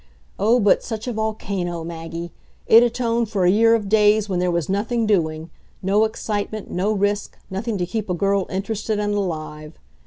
[0.39, 2.31] Oh, but such a volcano, Maggie!
[2.65, 5.51] It atoned for a year of days when there was nothing doing;
[5.83, 9.73] no excitement, no risk, nothing to keep a girl interested and alive.